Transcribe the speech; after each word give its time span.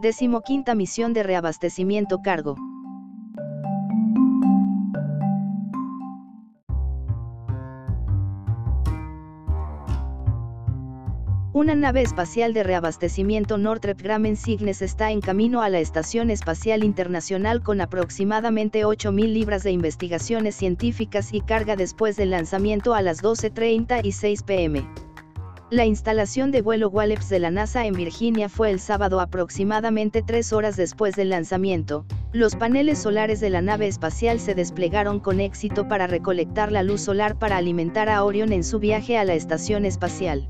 Decimoquinta 0.00 0.74
misión 0.74 1.12
de 1.12 1.22
reabastecimiento 1.22 2.22
cargo. 2.22 2.56
Una 11.52 11.74
nave 11.74 12.00
espacial 12.00 12.54
de 12.54 12.62
reabastecimiento 12.62 13.58
Northrop 13.58 14.00
Grumman 14.00 14.36
Cygnus 14.36 14.80
está 14.80 15.10
en 15.10 15.20
camino 15.20 15.60
a 15.60 15.68
la 15.68 15.80
Estación 15.80 16.30
Espacial 16.30 16.82
Internacional 16.82 17.62
con 17.62 17.82
aproximadamente 17.82 18.86
8.000 18.86 19.30
libras 19.30 19.62
de 19.64 19.72
investigaciones 19.72 20.54
científicas 20.54 21.34
y 21.34 21.42
carga 21.42 21.76
después 21.76 22.16
del 22.16 22.30
lanzamiento 22.30 22.94
a 22.94 23.02
las 23.02 23.22
12.36 23.22 24.44
pm. 24.44 25.09
La 25.70 25.84
instalación 25.84 26.50
de 26.50 26.62
vuelo 26.62 26.88
Wallops 26.88 27.28
de 27.28 27.38
la 27.38 27.52
NASA 27.52 27.86
en 27.86 27.94
Virginia 27.94 28.48
fue 28.48 28.72
el 28.72 28.80
sábado 28.80 29.20
aproximadamente 29.20 30.20
tres 30.20 30.52
horas 30.52 30.76
después 30.76 31.14
del 31.14 31.30
lanzamiento. 31.30 32.04
Los 32.32 32.56
paneles 32.56 32.98
solares 32.98 33.38
de 33.38 33.50
la 33.50 33.62
nave 33.62 33.86
espacial 33.86 34.40
se 34.40 34.56
desplegaron 34.56 35.20
con 35.20 35.38
éxito 35.38 35.86
para 35.86 36.08
recolectar 36.08 36.72
la 36.72 36.82
luz 36.82 37.02
solar 37.02 37.38
para 37.38 37.56
alimentar 37.56 38.08
a 38.08 38.24
Orion 38.24 38.52
en 38.52 38.64
su 38.64 38.80
viaje 38.80 39.16
a 39.16 39.22
la 39.22 39.34
estación 39.34 39.84
espacial. 39.84 40.48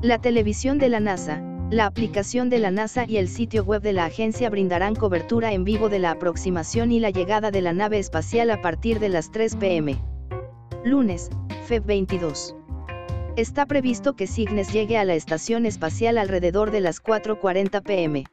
La 0.00 0.18
televisión 0.18 0.78
de 0.78 0.88
la 0.88 0.98
NASA, 0.98 1.40
la 1.70 1.86
aplicación 1.86 2.50
de 2.50 2.58
la 2.58 2.72
NASA 2.72 3.04
y 3.06 3.18
el 3.18 3.28
sitio 3.28 3.62
web 3.62 3.80
de 3.80 3.92
la 3.92 4.06
agencia 4.06 4.50
brindarán 4.50 4.96
cobertura 4.96 5.52
en 5.52 5.62
vivo 5.62 5.88
de 5.88 6.00
la 6.00 6.10
aproximación 6.10 6.90
y 6.90 6.98
la 6.98 7.10
llegada 7.10 7.52
de 7.52 7.62
la 7.62 7.72
nave 7.72 8.00
espacial 8.00 8.50
a 8.50 8.60
partir 8.60 8.98
de 8.98 9.08
las 9.08 9.30
3 9.30 9.54
pm. 9.54 10.02
Lunes, 10.84 11.30
Feb 11.68 11.86
22. 11.86 12.56
Está 13.36 13.64
previsto 13.64 14.12
que 14.14 14.26
Cygnus 14.26 14.74
llegue 14.74 14.98
a 14.98 15.04
la 15.04 15.14
estación 15.14 15.64
espacial 15.64 16.18
alrededor 16.18 16.70
de 16.70 16.82
las 16.82 17.02
4.40 17.02 17.82
pm. 17.82 18.24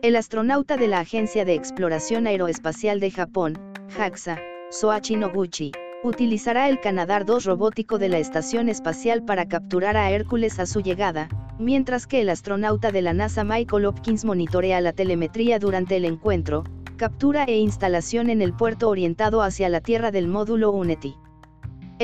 El 0.00 0.16
astronauta 0.16 0.78
de 0.78 0.88
la 0.88 1.00
Agencia 1.00 1.44
de 1.44 1.52
Exploración 1.52 2.26
Aeroespacial 2.26 3.00
de 3.00 3.10
Japón, 3.10 3.58
JAXA, 3.94 4.40
Soachi 4.70 5.16
Noguchi, 5.16 5.72
utilizará 6.02 6.70
el 6.70 6.80
Canadar 6.80 7.26
2 7.26 7.44
robótico 7.44 7.98
de 7.98 8.08
la 8.08 8.16
Estación 8.16 8.70
Espacial 8.70 9.26
para 9.26 9.46
capturar 9.46 9.98
a 9.98 10.10
Hércules 10.10 10.58
a 10.58 10.64
su 10.64 10.80
llegada, 10.80 11.28
mientras 11.58 12.06
que 12.06 12.22
el 12.22 12.30
astronauta 12.30 12.92
de 12.92 13.02
la 13.02 13.12
NASA 13.12 13.44
Michael 13.44 13.84
Hopkins 13.84 14.24
monitorea 14.24 14.80
la 14.80 14.94
telemetría 14.94 15.58
durante 15.58 15.96
el 15.96 16.06
encuentro, 16.06 16.64
captura 16.96 17.44
e 17.44 17.58
instalación 17.58 18.30
en 18.30 18.40
el 18.40 18.54
puerto 18.54 18.88
orientado 18.88 19.42
hacia 19.42 19.68
la 19.68 19.82
Tierra 19.82 20.10
del 20.10 20.28
módulo 20.28 20.70
Unity. 20.70 21.14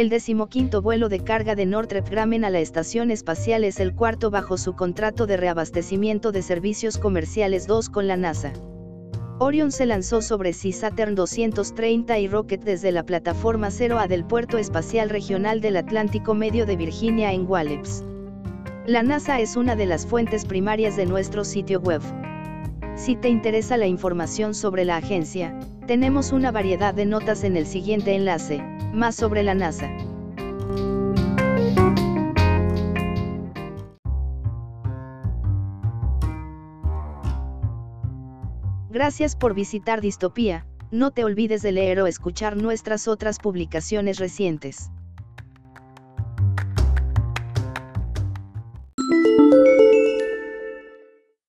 El 0.01 0.09
decimoquinto 0.09 0.81
vuelo 0.81 1.11
de 1.11 1.21
carga 1.21 1.55
de 1.55 1.67
Northrop 1.67 2.09
Grumman 2.09 2.47
a 2.47 2.49
la 2.49 2.61
estación 2.61 3.11
espacial 3.11 3.65
es 3.65 3.81
el 3.81 3.95
cuarto 3.95 4.31
bajo 4.31 4.57
su 4.57 4.73
contrato 4.73 5.27
de 5.27 5.37
reabastecimiento 5.37 6.33
de 6.33 6.41
servicios 6.41 6.97
comerciales 6.97 7.67
2 7.67 7.91
con 7.91 8.09
la 8.09 8.17
NASA. 8.17 8.51
Orion 9.39 9.71
se 9.71 9.85
lanzó 9.85 10.23
sobre 10.23 10.55
Sea 10.55 10.73
Saturn 10.73 11.15
230 11.15 12.19
y 12.19 12.29
Rocket 12.29 12.65
desde 12.65 12.93
la 12.93 13.05
plataforma 13.05 13.69
0A 13.69 14.09
del 14.09 14.25
Puerto 14.25 14.57
Espacial 14.57 15.11
Regional 15.11 15.61
del 15.61 15.77
Atlántico 15.77 16.33
Medio 16.33 16.65
de 16.65 16.77
Virginia 16.77 17.35
en 17.35 17.47
Wallops. 17.47 18.03
La 18.87 19.03
NASA 19.03 19.39
es 19.39 19.55
una 19.55 19.77
de 19.77 19.85
las 19.85 20.07
fuentes 20.07 20.47
primarias 20.47 20.97
de 20.97 21.05
nuestro 21.05 21.45
sitio 21.45 21.79
web. 21.79 22.01
Si 22.97 23.17
te 23.17 23.29
interesa 23.29 23.77
la 23.77 23.87
información 23.87 24.55
sobre 24.55 24.87
la 24.87 24.97
agencia, 24.97 25.59
tenemos 25.87 26.33
una 26.33 26.51
variedad 26.51 26.95
de 26.95 27.05
notas 27.05 27.45
en 27.45 27.59
el 27.59 27.67
siguiente 27.67 28.15
enlace, 28.15 28.65
más 28.93 29.15
sobre 29.15 29.43
la 29.43 29.55
NASA. 29.55 29.91
Gracias 38.91 39.37
por 39.37 39.55
visitar 39.55 40.01
Distopía, 40.01 40.67
no 40.91 41.13
te 41.13 41.25
olvides 41.25 41.63
de 41.63 41.73
leer 41.73 42.01
o 42.01 42.07
escuchar 42.07 42.57
nuestras 42.57 43.07
otras 43.07 43.39
publicaciones 43.39 44.19
recientes. 44.19 44.91